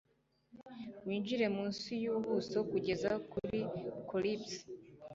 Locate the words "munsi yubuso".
1.55-2.57